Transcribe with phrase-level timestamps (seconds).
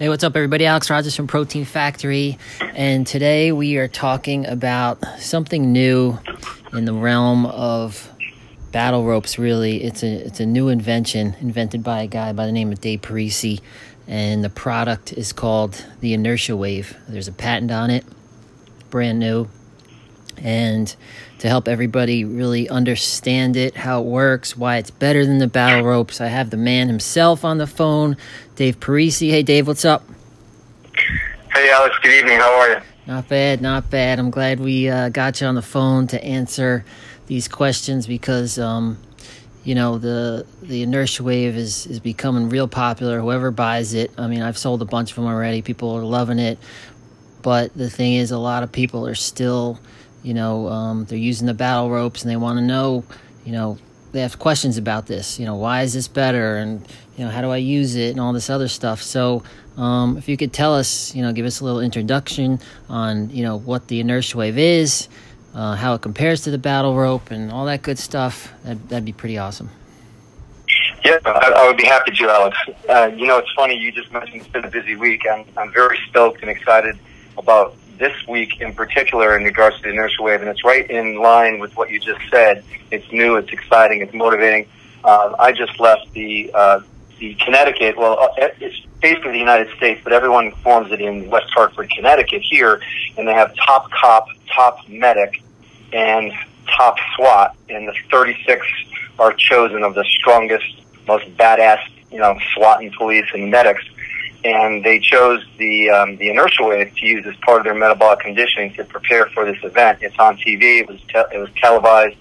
[0.00, 0.64] Hey, what's up, everybody?
[0.64, 2.38] Alex Rogers from Protein Factory,
[2.74, 6.18] and today we are talking about something new
[6.72, 8.10] in the realm of
[8.72, 9.38] battle ropes.
[9.38, 12.80] Really, it's a it's a new invention invented by a guy by the name of
[12.80, 13.60] Dave Parisi,
[14.08, 16.96] and the product is called the Inertia Wave.
[17.06, 18.06] There's a patent on it,
[18.88, 19.50] brand new,
[20.42, 20.94] and
[21.38, 25.84] to help everybody really understand it, how it works, why it's better than the battle
[25.84, 28.16] ropes, I have the man himself on the phone,
[28.56, 29.30] Dave Parisi.
[29.30, 30.04] Hey, Dave, what's up?
[31.52, 31.96] Hey, Alex.
[32.02, 32.38] Good evening.
[32.38, 32.80] How are you?
[33.06, 34.18] Not bad, not bad.
[34.18, 36.84] I'm glad we uh, got you on the phone to answer
[37.26, 38.98] these questions because, um,
[39.64, 43.20] you know, the the inertia wave is is becoming real popular.
[43.20, 45.60] Whoever buys it, I mean, I've sold a bunch of them already.
[45.62, 46.58] People are loving it,
[47.42, 49.80] but the thing is, a lot of people are still
[50.22, 53.04] you know, um, they're using the battle ropes and they want to know,
[53.44, 53.78] you know,
[54.12, 55.38] they have questions about this.
[55.38, 56.56] You know, why is this better?
[56.56, 59.02] And, you know, how do I use it and all this other stuff.
[59.02, 59.42] So,
[59.76, 63.42] um, if you could tell us, you know, give us a little introduction on, you
[63.42, 65.08] know, what the inertia wave is,
[65.54, 69.04] uh, how it compares to the battle rope, and all that good stuff, that'd, that'd
[69.04, 69.70] be pretty awesome.
[71.04, 72.58] Yeah, I, I would be happy to, Alex.
[72.88, 75.22] Uh, you know, it's funny, you just mentioned it's been a busy week.
[75.30, 76.98] I'm, I'm very stoked and excited
[77.38, 81.16] about this week in particular in regards to the inertia wave, and it's right in
[81.16, 82.64] line with what you just said.
[82.90, 84.66] It's new, it's exciting, it's motivating.
[85.04, 86.80] Uh, I just left the uh,
[87.18, 87.96] the Connecticut.
[87.96, 92.42] Well, uh, it's basically the United States, but everyone forms it in West Hartford, Connecticut
[92.42, 92.80] here,
[93.16, 95.42] and they have top cop, top medic,
[95.92, 96.32] and
[96.66, 98.66] top SWAT, and the 36
[99.18, 103.84] are chosen of the strongest, most badass, you know, SWAT and police and medics
[104.44, 108.20] and they chose the um, the inertia wave to use as part of their metabolic
[108.20, 109.98] conditioning to prepare for this event.
[110.02, 110.80] It's on TV.
[110.80, 112.16] It was te- it was televised,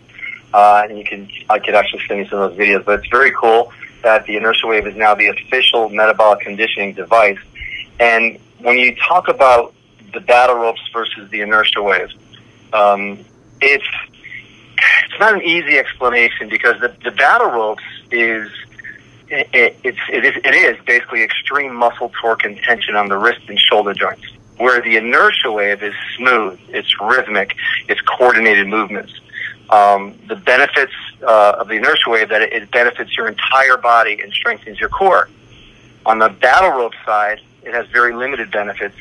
[0.54, 2.86] uh, and you can I could actually send you some of those videos.
[2.86, 7.40] But it's very cool that the inertia wave is now the official metabolic conditioning device.
[8.00, 9.74] And when you talk about
[10.14, 12.12] the battle ropes versus the inertia wave,
[12.74, 13.20] um,
[13.62, 13.88] it's
[15.06, 18.50] it's not an easy explanation because the, the battle ropes is
[19.30, 23.42] it, it's, it, is, it is basically extreme muscle torque and tension on the wrist
[23.48, 24.26] and shoulder joints,
[24.58, 27.56] where the inertia wave is smooth, it's rhythmic,
[27.88, 29.14] it's coordinated movements.
[29.70, 34.20] Um, the benefits uh, of the inertia wave that it, it benefits your entire body
[34.22, 35.30] and strengthens your core.
[36.06, 38.96] On the battle rope side, it has very limited benefits.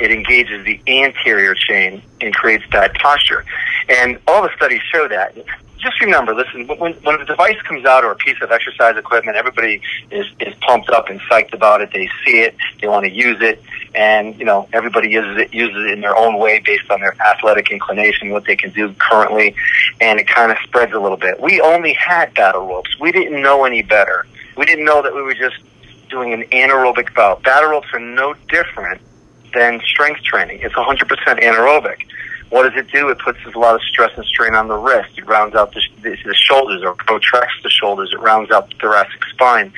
[0.00, 3.44] It engages the anterior chain and creates bad posture.
[3.88, 5.36] And all the studies show that
[5.84, 9.36] just remember, listen, when, when a device comes out or a piece of exercise equipment,
[9.36, 9.80] everybody
[10.10, 11.90] is, is pumped up and psyched about it.
[11.92, 13.62] They see it, they want to use it,
[13.94, 17.14] and, you know, everybody uses it, uses it in their own way based on their
[17.22, 19.54] athletic inclination, what they can do currently,
[20.00, 21.40] and it kind of spreads a little bit.
[21.40, 22.98] We only had battle ropes.
[22.98, 24.26] We didn't know any better.
[24.56, 25.56] We didn't know that we were just
[26.08, 27.42] doing an anaerobic bout.
[27.42, 29.00] Battle ropes are no different
[29.52, 30.60] than strength training.
[30.62, 31.06] It's 100%
[31.40, 32.06] anaerobic.
[32.54, 33.08] What does it do?
[33.08, 35.18] It puts a lot of stress and strain on the wrist.
[35.18, 38.12] It rounds out the, the, the shoulders or protracts the shoulders.
[38.12, 39.72] It rounds out the thoracic spine.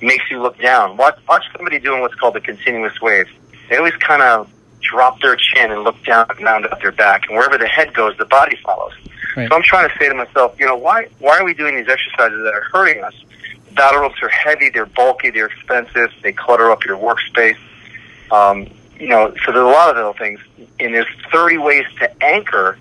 [0.00, 0.96] It makes you look down.
[0.96, 3.26] Watch, watch somebody doing what's called a continuous wave.
[3.68, 4.50] They always kind of
[4.80, 7.28] drop their chin and look down and round out their back.
[7.28, 8.94] And wherever the head goes, the body follows.
[9.36, 9.46] Right.
[9.50, 11.88] So I'm trying to say to myself, you know, why, why are we doing these
[11.90, 13.14] exercises that are hurting us?
[13.72, 17.58] Battle ropes are heavy, they're bulky, they're expensive, they clutter up your workspace.
[18.30, 18.68] Um,
[19.02, 20.38] you know, so there's a lot of little things.
[20.78, 22.78] And there's 30 ways to anchor,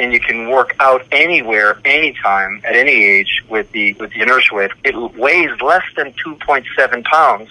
[0.00, 4.52] and you can work out anywhere, anytime, at any age with the with the inertia
[4.52, 4.70] wave.
[4.82, 7.50] It weighs less than 2.7 pounds,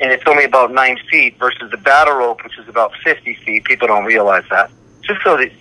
[0.00, 3.64] and it's only about nine feet versus the battle rope, which is about 50 feet.
[3.64, 4.70] People don't realize that.
[5.02, 5.52] Just so that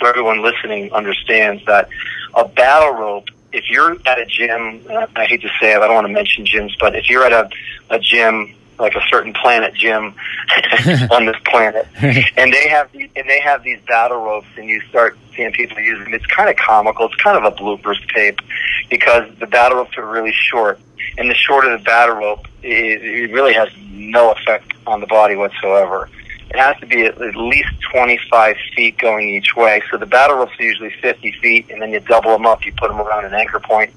[0.00, 1.88] so everyone listening understands that
[2.36, 4.82] a battle rope if you're at a gym,
[5.16, 7.32] I hate to say it, I don't want to mention gyms, but if you're at
[7.32, 7.48] a,
[7.88, 10.14] a gym like a certain planet gym
[11.10, 14.80] on this planet, and they have these, and they have these battle ropes, and you
[14.82, 16.14] start seeing people use them.
[16.14, 17.06] It's kind of comical.
[17.06, 18.40] It's kind of a bloopers tape
[18.88, 20.80] because the battle ropes are really short,
[21.16, 25.36] and the shorter the battle rope, it, it really has no effect on the body
[25.36, 26.08] whatsoever.
[26.50, 29.82] It has to be at least 25 feet going each way.
[29.90, 32.64] So the battle ropes are usually 50 feet, and then you double them up.
[32.64, 33.92] You put them around an anchor point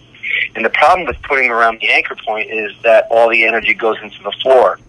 [0.56, 3.74] and the problem with putting them around the anchor point is that all the energy
[3.74, 4.80] goes into the floor.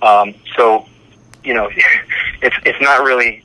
[0.00, 0.86] Um, so,
[1.44, 1.70] you know,
[2.42, 3.44] it's it's not really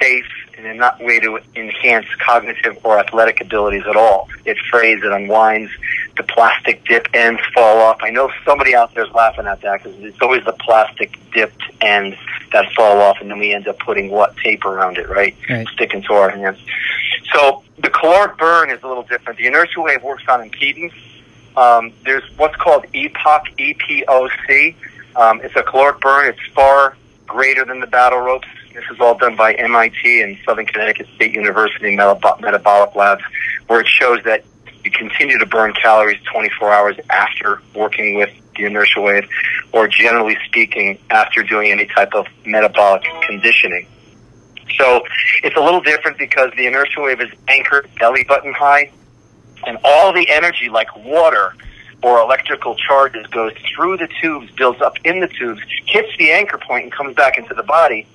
[0.00, 0.26] safe
[0.64, 4.28] and not way to enhance cognitive or athletic abilities at all.
[4.44, 5.70] It frays, it unwinds,
[6.16, 7.98] the plastic dip ends fall off.
[8.02, 11.62] I know somebody out there is laughing at that because it's always the plastic dipped
[11.80, 12.16] ends
[12.52, 15.36] that fall off, and then we end up putting what tape around it, right?
[15.48, 15.66] right.
[15.68, 16.58] Sticking to our hands.
[17.32, 19.38] So the caloric burn is a little different.
[19.38, 20.92] The inertial wave works on impedance.
[21.56, 24.74] Um, there's what's called EPOC, EPOC,
[25.16, 26.28] Um, it's a caloric burn.
[26.28, 26.96] It's far
[27.30, 28.48] greater than the battle ropes.
[28.74, 33.22] This is all done by MIT and Southern Connecticut State University metab- metabolic labs,
[33.68, 34.44] where it shows that
[34.84, 39.28] you continue to burn calories 24 hours after working with the inertia wave,
[39.72, 43.86] or generally speaking, after doing any type of metabolic conditioning.
[44.76, 45.02] So
[45.44, 48.90] it's a little different because the inertia wave is anchored belly button high,
[49.66, 51.54] and all the energy, like water
[52.02, 56.58] or electrical charges, goes through the tubes, builds up in the tubes, hits the anchor
[56.58, 58.06] point, and comes back into the body.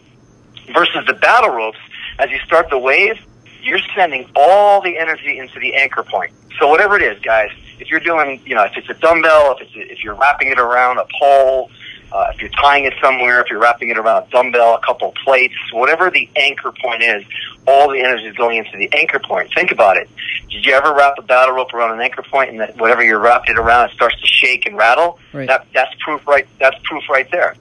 [0.73, 1.77] Versus the battle ropes,
[2.17, 3.19] as you start the wave,
[3.61, 6.31] you're sending all the energy into the anchor point.
[6.59, 7.49] So whatever it is, guys,
[7.79, 10.59] if you're doing, you know, if it's a dumbbell, if it's if you're wrapping it
[10.59, 11.69] around a pole,
[12.15, 15.13] uh, if you're tying it somewhere, if you're wrapping it around a dumbbell, a couple
[15.25, 17.23] plates, whatever the anchor point is,
[17.67, 19.51] all the energy is going into the anchor point.
[19.53, 20.09] Think about it.
[20.49, 23.19] Did you ever wrap a battle rope around an anchor point, and that whatever you're
[23.19, 25.19] wrapped it around, it starts to shake and rattle?
[25.33, 25.45] Right.
[25.47, 26.47] That that's proof right.
[26.57, 27.57] That's proof right there.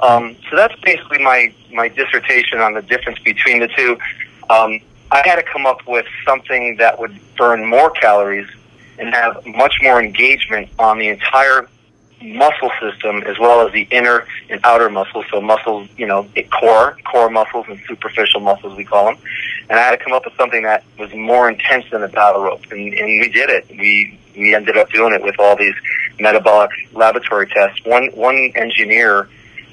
[0.00, 3.98] Um, so that's basically my my dissertation on the difference between the two.
[4.48, 4.78] Um,
[5.10, 8.48] I had to come up with something that would burn more calories
[8.98, 11.68] and have much more engagement on the entire
[12.20, 15.24] muscle system as well as the inner and outer muscles.
[15.30, 16.26] So muscles, you know,
[16.58, 19.18] core, core muscles and superficial muscles, we call them.
[19.70, 22.42] And I had to come up with something that was more intense than a battle
[22.42, 22.62] rope.
[22.70, 23.66] And, and we did it.
[23.70, 25.74] We, we ended up doing it with all these
[26.18, 27.84] metabolic laboratory tests.
[27.84, 29.28] One, one engineer,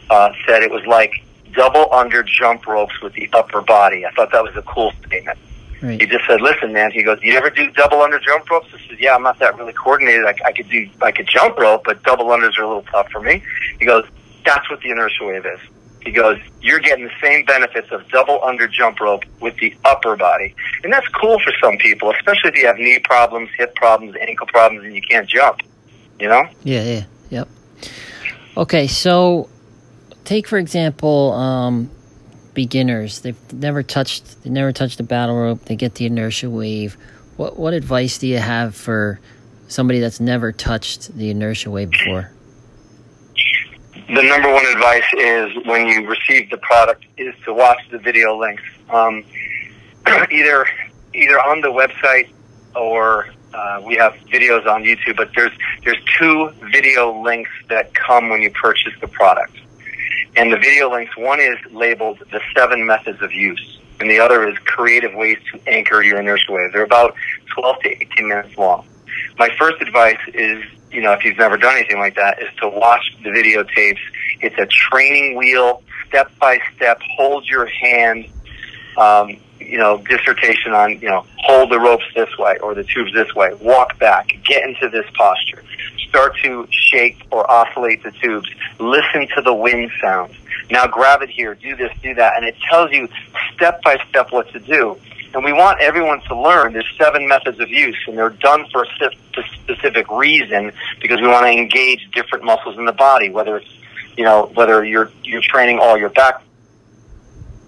[0.09, 4.05] uh, said it was like double under jump ropes with the upper body.
[4.05, 5.39] I thought that was a cool statement.
[5.81, 5.99] Right.
[5.99, 8.79] He just said, "Listen, man." He goes, "You ever do double under jump ropes?" I
[8.87, 10.25] said, "Yeah, I'm not that really coordinated.
[10.25, 13.11] I, I could do, I could jump rope, but double unders are a little tough
[13.11, 13.43] for me."
[13.79, 14.05] He goes,
[14.45, 15.59] "That's what the inertia wave is."
[16.01, 20.15] He goes, "You're getting the same benefits of double under jump rope with the upper
[20.15, 24.15] body, and that's cool for some people, especially if you have knee problems, hip problems,
[24.21, 25.61] ankle problems, and you can't jump.
[26.19, 27.47] You know?" Yeah, yeah, yep.
[28.55, 29.49] Okay, so
[30.23, 31.89] take for example, um,
[32.55, 33.19] beginners.
[33.19, 35.65] They've never touched, they never touched a battle rope.
[35.65, 36.97] They get the inertia wave.
[37.37, 39.19] What what advice do you have for
[39.67, 42.31] somebody that's never touched the inertia wave before?
[44.07, 48.37] the number one advice is when you receive the product is to watch the video
[48.37, 48.63] links.
[48.89, 49.23] Um,
[50.31, 50.67] either
[51.13, 52.29] either on the website
[52.75, 55.17] or uh, we have videos on YouTube.
[55.17, 55.51] But there's
[55.83, 59.57] there's two video links that come when you purchase the product,
[60.35, 64.47] and the video links one is labeled the seven methods of use, and the other
[64.47, 66.71] is creative ways to anchor your inertia wave.
[66.73, 67.15] They're about
[67.53, 68.87] 12 to 18 minutes long.
[69.37, 70.63] My first advice is
[70.95, 73.99] you know, if you've never done anything like that, is to watch the videotapes.
[74.41, 78.27] It's a training wheel, step by step, hold your hand,
[78.97, 83.13] um, you know, dissertation on, you know, hold the ropes this way or the tubes
[83.13, 85.63] this way, walk back, get into this posture,
[86.15, 90.33] start to shake or oscillate the tubes, listen to the wind sounds.
[90.71, 93.09] Now grab it here, do this, do that, and it tells you
[93.53, 94.97] step by step what to do.
[95.33, 96.71] And we want everyone to learn.
[96.71, 99.11] There's seven methods of use, and they're done for a
[99.65, 100.71] specific reason
[101.01, 103.29] because we want to engage different muscles in the body.
[103.29, 103.69] Whether it's,
[104.15, 106.41] you know, whether you're you're training all your back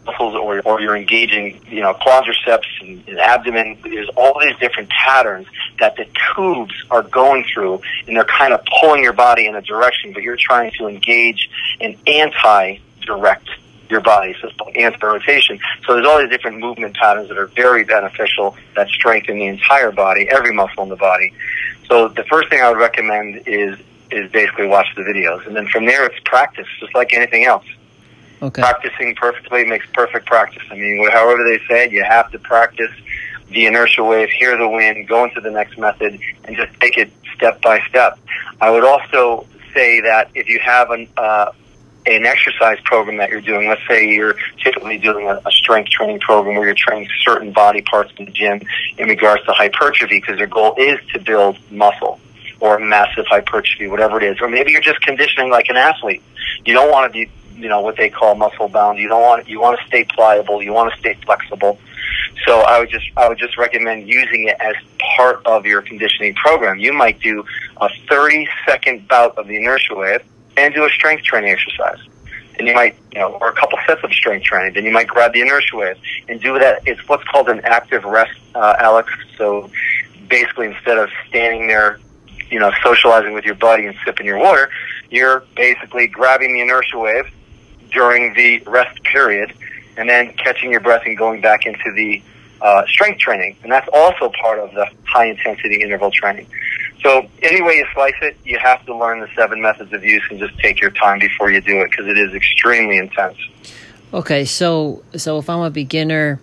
[0.07, 3.77] muscles or or you're engaging, you know, quadriceps and, and abdomen.
[3.83, 5.47] There's all these different patterns
[5.79, 9.61] that the tubes are going through, and they're kind of pulling your body in a
[9.61, 11.49] direction, but you're trying to engage
[11.81, 13.49] an anti-direct
[13.89, 15.59] your body, so it's called anti-rotation.
[15.85, 19.91] So there's all these different movement patterns that are very beneficial that strengthen the entire
[19.91, 21.33] body, every muscle in the body.
[21.87, 25.67] So the first thing I would recommend is is basically watch the videos, and then
[25.67, 27.65] from there it's practice, just like anything else.
[28.41, 28.61] Okay.
[28.61, 30.63] Practicing perfectly makes perfect practice.
[30.69, 32.91] I mean, however they say it, you have to practice
[33.49, 37.11] the inertial wave, hear the wind, go into the next method, and just take it
[37.35, 38.19] step by step.
[38.61, 41.51] I would also say that if you have an uh,
[42.07, 46.19] an exercise program that you're doing, let's say you're typically doing a, a strength training
[46.19, 48.61] program where you're training certain body parts in the gym
[48.97, 52.19] in regards to hypertrophy because your goal is to build muscle
[52.59, 54.41] or massive hypertrophy, whatever it is.
[54.41, 56.23] Or maybe you're just conditioning like an athlete.
[56.65, 58.99] You don't want to be, you know, what they call muscle bound.
[58.99, 60.61] You don't want, you want to stay pliable.
[60.61, 61.79] You want to stay flexible.
[62.45, 64.75] So I would just, I would just recommend using it as
[65.15, 66.79] part of your conditioning program.
[66.79, 67.43] You might do
[67.81, 70.21] a 30 second bout of the inertia wave
[70.55, 71.99] and do a strength training exercise.
[72.59, 74.73] And you might, you know, or a couple sets of strength training.
[74.73, 75.97] Then you might grab the inertia wave
[76.27, 76.81] and do that.
[76.85, 79.11] It's what's called an active rest, uh, Alex.
[79.37, 79.69] So
[80.27, 81.99] basically, instead of standing there,
[82.49, 84.69] you know, socializing with your buddy and sipping your water,
[85.09, 87.25] you're basically grabbing the inertia wave
[87.91, 89.53] during the rest period,
[89.97, 92.21] and then catching your breath and going back into the
[92.61, 93.55] uh, strength training.
[93.63, 96.47] And that's also part of the high intensity interval training.
[97.03, 100.23] So any way you slice it, you have to learn the seven methods of use
[100.29, 103.37] and just take your time before you do it because it is extremely intense.
[104.13, 106.39] Okay, so so if I'm a beginner,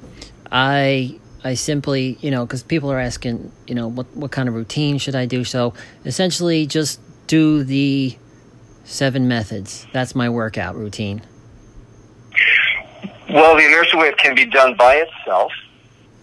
[0.53, 4.55] I I simply you know because people are asking you know what what kind of
[4.55, 5.45] routine should I do?
[5.45, 5.75] So
[6.05, 8.17] essentially, just do the
[8.85, 9.87] seven methods.
[9.93, 11.23] That's my workout routine.
[13.35, 15.53] Well, the inertia wave can be done by itself.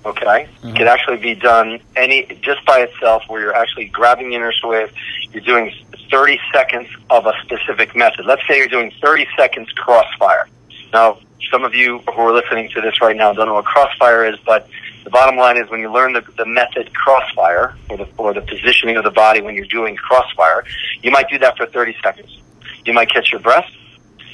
[0.04, 0.70] Okay, Mm-hmm.
[0.70, 4.66] it can actually be done any just by itself, where you're actually grabbing the inertia
[4.68, 4.92] wave.
[5.32, 5.72] You're doing
[6.10, 8.26] 30 seconds of a specific method.
[8.26, 10.48] Let's say you're doing 30 seconds crossfire.
[10.92, 11.20] Now,
[11.52, 14.40] some of you who are listening to this right now don't know what crossfire is,
[14.46, 14.68] but
[15.04, 18.42] the bottom line is when you learn the, the method crossfire, or the, or the
[18.42, 20.64] positioning of the body when you're doing crossfire,
[21.04, 22.40] you might do that for 30 seconds.
[22.86, 23.70] You might catch your breath.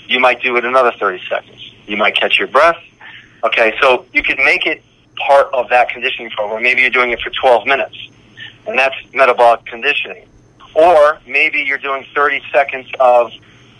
[0.08, 1.67] You might do it another 30 seconds.
[1.88, 2.78] You might catch your breath.
[3.44, 4.84] Okay, so you could make it
[5.16, 6.62] part of that conditioning program.
[6.62, 7.98] Maybe you're doing it for 12 minutes,
[8.68, 10.28] and that's metabolic conditioning.
[10.76, 13.32] Or maybe you're doing 30 seconds of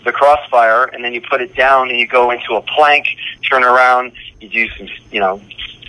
[0.04, 3.06] the crossfire, and then you put it down and you go into a plank,
[3.48, 5.40] turn around, you do some, you know,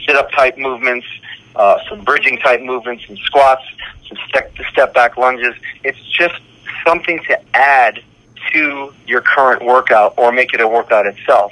[0.06, 1.08] sit up type movements,
[1.56, 3.64] uh, some bridging type movements, some squats,
[4.08, 5.54] some step, step back lunges.
[5.84, 6.42] It's just
[6.86, 8.02] something to add
[8.52, 11.52] to your current workout or make it a workout itself.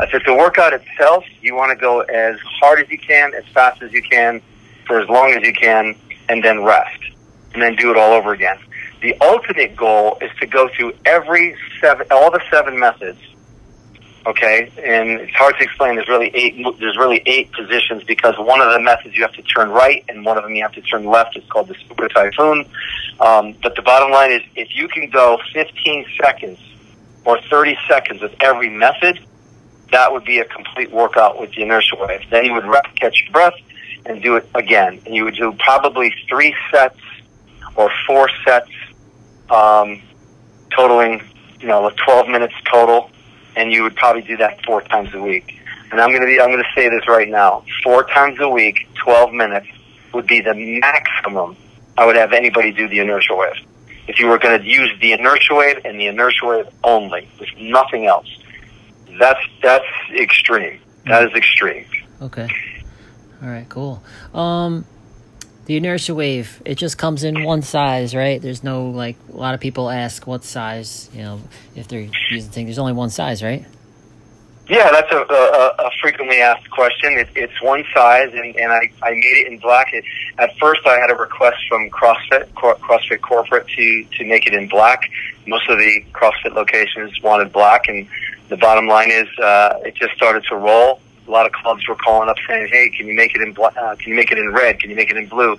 [0.00, 3.44] If it's a workout itself, you want to go as hard as you can, as
[3.52, 4.40] fast as you can,
[4.86, 5.96] for as long as you can,
[6.28, 7.00] and then rest.
[7.52, 8.58] And then do it all over again.
[9.00, 13.18] The ultimate goal is to go through every seven, all the seven methods.
[14.26, 15.94] Okay, and it's hard to explain.
[15.94, 16.54] There's really eight.
[16.78, 20.24] There's really eight positions because one of the methods you have to turn right, and
[20.24, 21.36] one of them you have to turn left.
[21.36, 22.66] It's called the super typhoon.
[23.20, 26.58] Um, but the bottom line is, if you can go 15 seconds
[27.24, 29.18] or 30 seconds with every method,
[29.90, 32.20] that would be a complete workout with the inertia wave.
[32.30, 33.54] Then you would rest, catch your breath,
[34.06, 35.00] and do it again.
[35.06, 36.98] And you would do probably three sets
[37.76, 38.70] or four sets,
[39.50, 40.02] um,
[40.74, 41.22] totaling,
[41.60, 43.10] you know, like 12 minutes total.
[43.56, 45.60] And you would probably do that four times a week.
[45.90, 47.64] And I'm going to be, I'm going to say this right now.
[47.82, 49.66] Four times a week, 12 minutes
[50.12, 51.56] would be the maximum
[51.98, 53.56] I would have anybody do the inertia wave.
[54.06, 57.48] If you were going to use the inertia wave and the inertia wave only, with
[57.58, 58.37] nothing else,
[59.18, 60.80] that's that's extreme.
[61.06, 61.86] That is extreme.
[62.20, 62.48] Okay.
[63.42, 63.68] All right.
[63.68, 64.02] Cool.
[64.34, 64.84] Um,
[65.66, 68.40] the inertia wave it just comes in one size, right?
[68.40, 71.40] There's no like a lot of people ask what size, you know,
[71.74, 72.68] if they're using things.
[72.68, 73.66] There's only one size, right?
[74.68, 77.14] Yeah, that's a, a, a frequently asked question.
[77.14, 79.94] It, it's one size, and, and I, I made it in black.
[79.94, 80.04] It,
[80.38, 84.68] at first, I had a request from CrossFit, CrossFit Corporate, to, to make it in
[84.68, 85.10] black.
[85.46, 88.06] Most of the CrossFit locations wanted black, and
[88.50, 91.00] the bottom line is uh, it just started to roll.
[91.28, 93.76] A lot of clubs were calling up saying, "Hey, can you make it in black?
[93.76, 94.80] Uh, can you make it in red?
[94.80, 95.58] Can you make it in blue?"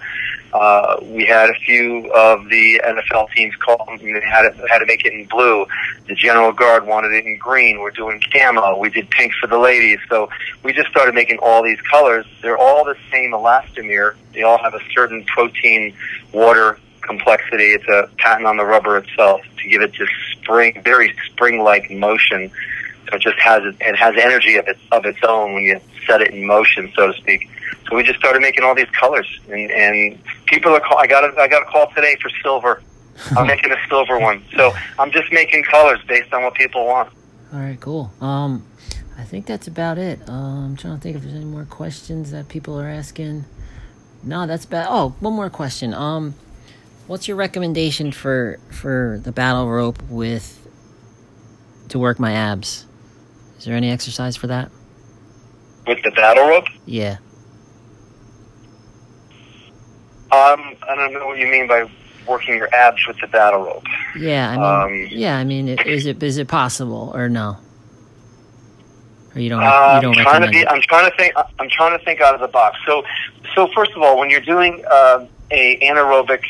[0.51, 4.79] Uh, we had a few of the NFL teams call and they had it, had
[4.79, 5.65] to make it in blue.
[6.07, 7.79] The General Guard wanted it in green.
[7.79, 8.77] We're doing camo.
[8.79, 9.99] We did pink for the ladies.
[10.09, 10.29] So
[10.63, 12.25] we just started making all these colors.
[12.41, 14.15] They're all the same elastomer.
[14.33, 15.93] They all have a certain protein
[16.33, 17.71] water complexity.
[17.73, 22.51] It's a patent on the rubber itself to give it this spring, very spring-like motion.
[23.11, 26.33] It just has it has energy of its of its own when you set it
[26.33, 27.49] in motion, so to speak.
[27.89, 30.79] So we just started making all these colors, and and people are.
[30.79, 32.81] Call, I got a, I got a call today for silver.
[33.35, 34.43] I'm making a silver one.
[34.55, 37.09] So I'm just making colors based on what people want.
[37.51, 37.79] All right.
[37.79, 38.11] Cool.
[38.21, 38.65] Um,
[39.17, 40.21] I think that's about it.
[40.29, 43.45] Uh, I'm trying to think if there's any more questions that people are asking.
[44.23, 44.87] No, that's bad.
[44.89, 45.93] Oh, one more question.
[45.93, 46.35] Um,
[47.07, 50.55] what's your recommendation for for the battle rope with
[51.89, 52.85] to work my abs?
[53.59, 54.71] Is there any exercise for that?
[55.85, 57.17] With the battle rope, Yeah.
[60.31, 61.89] um, I don't know what you mean by
[62.27, 63.83] working your abs with the battle rope.
[64.17, 64.55] Yeah, I
[64.87, 67.57] mean, Um, yeah, I mean, is it is it possible or no?
[69.35, 70.59] Or you don't Uh, you I'm trying to be.
[70.59, 70.67] it?
[70.69, 71.33] I'm trying to think.
[71.59, 72.77] I'm trying to think out of the box.
[72.85, 73.03] So,
[73.55, 76.41] so first of all, when you're doing uh, a anaerobic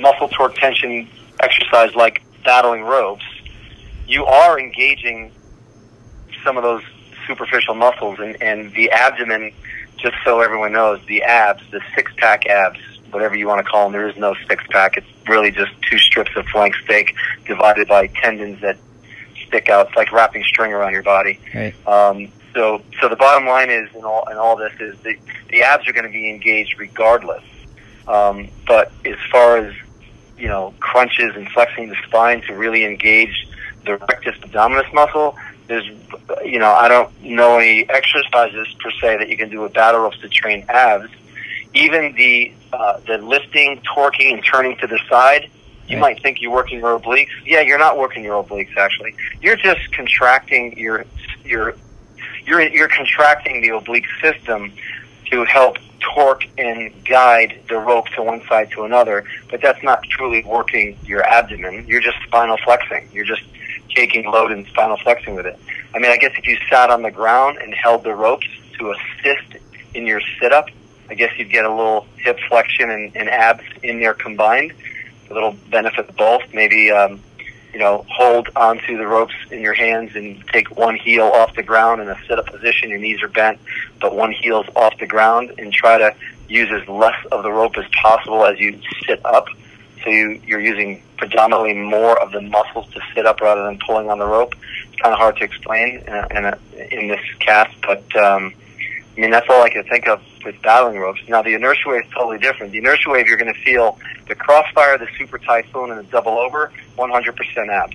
[0.00, 1.08] muscle torque tension
[1.40, 3.24] exercise like battling ropes,
[4.06, 5.32] you are engaging
[6.44, 6.82] some of those
[7.26, 9.52] superficial muscles and, and the abdomen.
[9.96, 12.78] Just so everyone knows, the abs, the six pack abs,
[13.10, 13.92] whatever you want to call them.
[13.92, 14.96] There is no six pack.
[14.96, 17.14] It's really just two strips of flank steak
[17.46, 18.76] divided by tendons that
[19.46, 19.88] stick out.
[19.88, 21.40] It's like wrapping string around your body.
[21.54, 21.74] Right.
[21.86, 25.16] Um, so, so the bottom line is, in all, in all this, is the,
[25.48, 27.44] the abs are going to be engaged regardless.
[28.06, 29.74] Um, but as far as
[30.38, 33.48] you know, crunches and flexing the spine to really engage
[33.84, 35.86] the rectus abdominis muscle, there's,
[36.44, 40.00] you know, I don't know any exercises per se that you can do with battle
[40.00, 41.10] ropes to train abs.
[41.74, 45.48] even the uh, the lifting, torquing, and turning to the side.
[45.88, 46.14] You Right.
[46.14, 47.28] might think you're working your obliques.
[47.44, 49.14] Yeah, you're not working your obliques actually.
[49.42, 51.04] You're just contracting your
[51.44, 51.74] your
[52.46, 54.72] you're you're contracting the oblique system
[55.30, 60.02] to help torque and guide the rope to one side to another, but that's not
[60.04, 61.86] truly working your abdomen.
[61.86, 63.08] You're just spinal flexing.
[63.12, 63.42] You're just
[63.94, 65.58] taking load and spinal flexing with it.
[65.94, 68.48] I mean, I guess if you sat on the ground and held the ropes
[68.78, 69.62] to assist
[69.94, 70.68] in your sit up,
[71.08, 74.72] I guess you'd get a little hip flexion and, and abs in there combined.
[75.30, 76.42] A little benefit both.
[76.52, 77.20] Maybe um,
[77.74, 81.62] you know, hold onto the ropes in your hands and take one heel off the
[81.62, 82.88] ground in a sit up position.
[82.88, 83.58] Your knees are bent,
[84.00, 86.14] but one heel's off the ground and try to
[86.48, 89.46] use as less of the rope as possible as you sit up.
[90.04, 94.10] So you, you're using predominantly more of the muscles to sit up rather than pulling
[94.10, 94.54] on the rope.
[94.92, 96.58] It's kind of hard to explain in, a, in, a,
[96.94, 98.52] in this cast, but um,
[99.16, 101.20] I mean, that's all I can think of with battling ropes.
[101.28, 102.72] Now, the inertia wave is totally different.
[102.72, 106.36] The inertia wave, you're going to feel the crossfire, the super typhoon, and the double
[106.38, 107.94] over, 100% abs.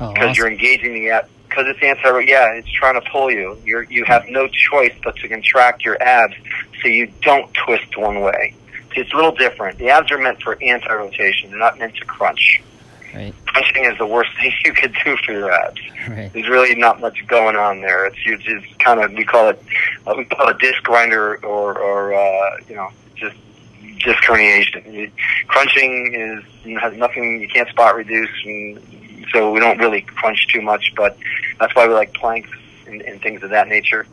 [0.00, 0.34] Oh, Because awesome.
[0.36, 1.28] you're engaging the ab.
[1.48, 3.56] Because it's anti, yeah, it's trying to pull you.
[3.64, 6.34] You're, you have no choice but to contract your abs
[6.82, 8.56] so you don't twist one way.
[8.96, 9.78] It's a little different.
[9.78, 11.50] The abs are meant for anti-rotation.
[11.50, 12.62] They're not meant to crunch.
[13.14, 16.32] right, Crunching is the worst thing you could do for your abs right.
[16.32, 18.06] there's really not much going on there.
[18.06, 19.62] It's you just kind of we call it
[20.06, 23.36] uh, we call it disc grinder or or uh, you know just
[24.04, 24.92] disc herniation.
[24.92, 25.10] You-
[25.48, 27.40] Crunching is has nothing.
[27.40, 30.92] You can't spot reduce, and so we don't really crunch too much.
[30.96, 31.16] But
[31.60, 32.50] that's why we like planks
[32.86, 34.06] and, and things of that nature.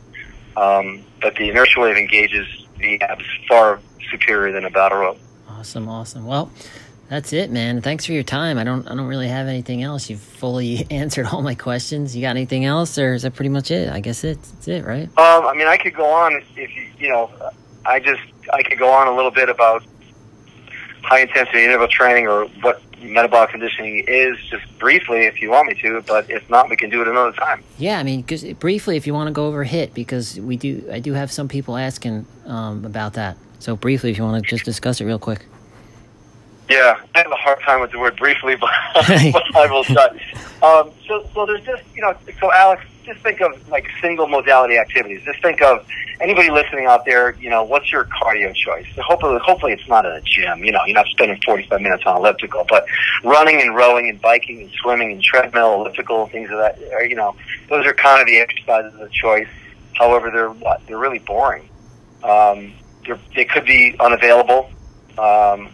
[0.56, 2.46] Um, but the inertia wave engages
[2.78, 5.18] the abs far superior than a battle rope.
[5.48, 6.26] Awesome, awesome.
[6.26, 6.50] Well,
[7.08, 7.82] that's it, man.
[7.82, 8.56] Thanks for your time.
[8.56, 10.08] I don't I don't really have anything else.
[10.08, 12.16] You've fully answered all my questions.
[12.16, 13.90] You got anything else or is that pretty much it?
[13.90, 15.08] I guess it's that's it, right?
[15.18, 17.30] Um, I mean, I could go on if, you, you know,
[17.84, 19.84] I just, I could go on a little bit about
[21.02, 25.74] high intensity interval training or what metabolic conditioning is, just briefly if you want me
[25.82, 27.62] to, but if not, we can do it another time.
[27.76, 28.24] Yeah, I mean,
[28.58, 31.48] briefly, if you want to go over HIIT, because we do, I do have some
[31.48, 33.36] people asking um, about that.
[33.62, 35.46] So briefly, if you want to just discuss it real quick.
[36.68, 38.70] Yeah, I have a hard time with the word briefly, but,
[39.32, 40.08] but I will try.
[40.62, 44.78] Um, so, so there's just, you know, so Alex, just think of like single modality
[44.78, 45.20] activities.
[45.24, 45.84] Just think of
[46.20, 48.86] anybody listening out there, you know, what's your cardio choice?
[48.98, 52.16] Hopefully, hopefully it's not in a gym, you know, you're not spending 45 minutes on
[52.16, 52.86] elliptical, but
[53.24, 57.16] running and rowing and biking and swimming and treadmill, elliptical, things of that, or, you
[57.16, 57.34] know,
[57.68, 59.48] those are kind of the exercises of choice.
[59.94, 60.80] However, they're what?
[60.86, 61.68] They're really boring.
[62.22, 62.72] Um,
[63.34, 64.70] they could be unavailable.
[65.18, 65.68] Um,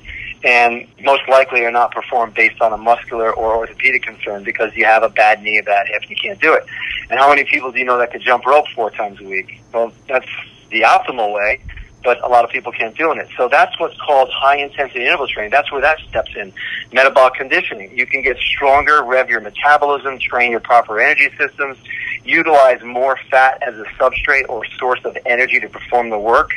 [0.45, 4.85] and most likely are not performed based on a muscular or orthopedic concern because you
[4.85, 6.64] have a bad knee, a bad hip, and you can't do it.
[7.11, 9.61] And how many people do you know that could jump rope four times a week?
[9.73, 10.29] Well, that's
[10.71, 11.61] the optimal way,
[12.05, 13.29] but a lot of people can't do it.
[13.37, 15.51] So that's what's called high intensity interval training.
[15.51, 16.53] That's where that steps in.
[16.93, 17.97] Metabolic conditioning.
[17.97, 21.79] You can get stronger, rev your metabolism, train your proper energy systems,
[22.25, 26.53] utilize more fat as a substrate or source of energy to perform the work.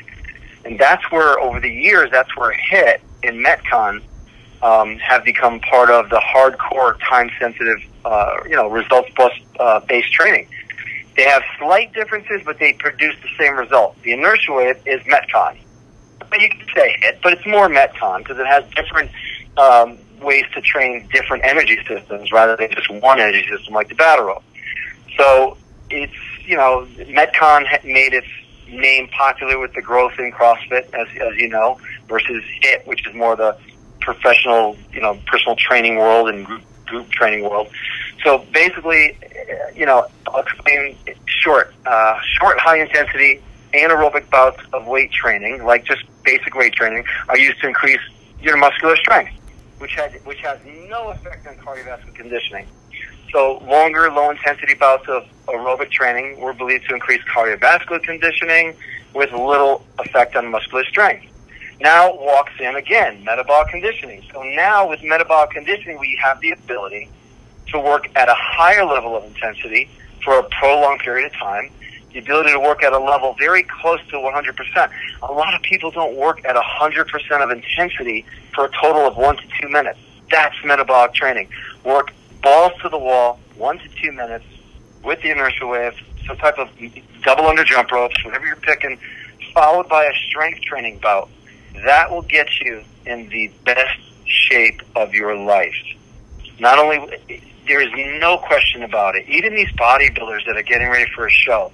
[0.65, 4.01] And that's where, over the years, that's where HIIT and Metcon
[4.61, 10.11] um, have become part of the hardcore, time-sensitive, uh, you know, results plus uh, based
[10.11, 10.47] training.
[11.15, 14.01] They have slight differences, but they produce the same result.
[14.03, 15.57] The inertia wave is Metcon.
[16.29, 19.11] But you can say HIIT, but it's more Metcon because it has different
[19.57, 23.95] um, ways to train different energy systems rather than just one energy system like the
[23.95, 24.43] battle rope.
[25.17, 25.57] So
[25.89, 26.13] it's,
[26.45, 28.27] you know, Metcon made its
[28.71, 33.13] name popular with the growth in CrossFit, as, as you know, versus HIIT, which is
[33.13, 33.57] more the
[33.99, 37.69] professional, you know, personal training world and group, group training world.
[38.23, 43.41] So basically, uh, you know, I'll explain short, uh, short high intensity
[43.73, 48.01] anaerobic bouts of weight training, like just basic weight training, are used to increase
[48.41, 49.31] your muscular strength,
[49.79, 52.67] which has, which has no effect on cardiovascular conditioning.
[53.31, 58.75] So longer, low intensity bouts of aerobic training were believed to increase cardiovascular conditioning
[59.13, 61.27] with little effect on muscular strength.
[61.79, 64.23] Now walks in again, metabolic conditioning.
[64.33, 67.09] So now with metabolic conditioning, we have the ability
[67.69, 69.89] to work at a higher level of intensity
[70.23, 71.71] for a prolonged period of time.
[72.13, 74.91] The ability to work at a level very close to 100%.
[75.23, 79.37] A lot of people don't work at 100% of intensity for a total of one
[79.37, 79.99] to two minutes.
[80.29, 81.49] That's metabolic training.
[81.85, 84.45] Work balls to the wall, one to two minutes,
[85.03, 85.93] with the inertia wave,
[86.27, 86.69] some type of
[87.23, 88.97] double under jump ropes, whatever you're picking,
[89.53, 91.29] followed by a strength training bout.
[91.85, 95.75] That will get you in the best shape of your life.
[96.59, 97.17] Not only,
[97.67, 99.27] there is no question about it.
[99.27, 101.71] Even these bodybuilders that are getting ready for a show.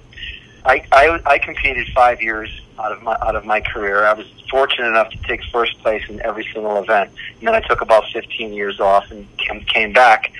[0.64, 4.04] I, I, I competed five years out of my out of my career.
[4.04, 7.60] I was fortunate enough to take first place in every single event, and then I
[7.60, 10.32] took about 15 years off and came, came back,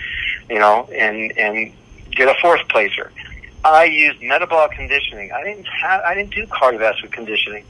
[0.50, 1.72] you know, and and
[2.12, 3.12] did a fourth placer.
[3.64, 5.32] I used metabolic conditioning.
[5.32, 7.64] I didn't have I didn't do cardiovascular conditioning.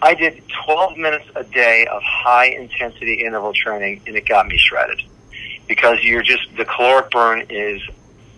[0.00, 4.56] I did 12 minutes a day of high intensity interval training, and it got me
[4.56, 5.02] shredded
[5.66, 7.82] because you're just the caloric burn is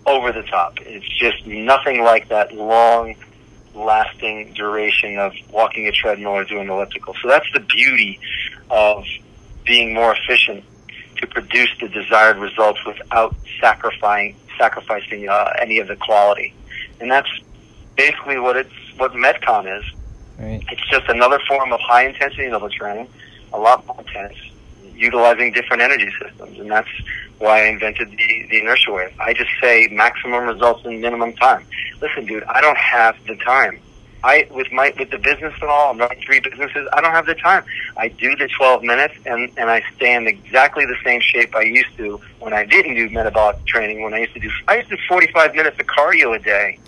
[0.05, 0.79] over the top.
[0.81, 3.15] It's just nothing like that long
[3.73, 7.15] lasting duration of walking a treadmill or doing elliptical.
[7.21, 8.19] So that's the beauty
[8.69, 9.05] of
[9.65, 10.63] being more efficient
[11.21, 16.53] to produce the desired results without sacrificing sacrificing uh, any of the quality.
[16.99, 17.29] And that's
[17.97, 19.85] basically what it's what Metcon is.
[20.37, 20.63] Right.
[20.71, 23.07] It's just another form of high intensity interval training,
[23.53, 24.35] a lot more intense,
[24.93, 26.89] utilizing different energy systems, and that's
[27.37, 29.13] why I invented the, the inertia wave.
[29.19, 31.65] I just say maximum results in minimum time.
[32.01, 33.79] Listen, dude, I don't have the time.
[34.23, 36.87] I with my with the business and all, I'm running three businesses.
[36.93, 37.63] I don't have the time.
[37.97, 41.63] I do the 12 minutes, and and I stay in exactly the same shape I
[41.63, 44.03] used to when I didn't do metabolic training.
[44.03, 46.79] When I used to do, I used to do 45 minutes of cardio a day,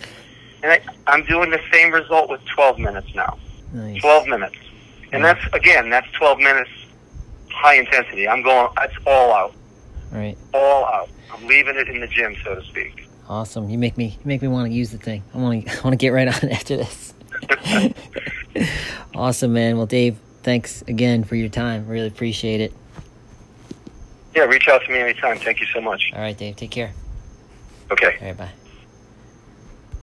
[0.62, 3.38] and I, I'm doing the same result with 12 minutes now.
[3.74, 4.02] Nice.
[4.02, 4.58] 12 minutes,
[5.12, 6.70] and that's again, that's 12 minutes
[7.54, 8.28] high intensity.
[8.28, 8.72] I'm going.
[8.76, 9.56] That's all out.
[10.12, 10.38] Right.
[10.54, 11.10] All out.
[11.32, 13.10] I'm leaving it in the gym, so to speak.
[13.30, 13.70] Awesome.
[13.70, 15.24] You make me you make me want to use the thing.
[15.34, 17.13] I want to I want to get right on after this.
[19.16, 19.78] awesome, man.
[19.78, 21.88] Well, Dave, thanks again for your time.
[21.88, 22.74] Really appreciate it.
[24.36, 25.38] Yeah, reach out to me anytime.
[25.38, 26.12] Thank you so much.
[26.14, 26.56] All right, Dave.
[26.56, 26.92] Take care.
[27.92, 28.18] Okay.
[28.20, 28.52] All right, bye.